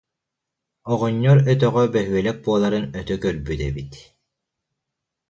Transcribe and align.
Оҕонньор 0.91 1.37
өтөҕө 1.51 1.83
бөһүөлэк 1.93 2.37
буоларын 2.45 2.85
өтө 2.99 3.15
көрбүт 3.23 3.59
эбит 3.69 3.91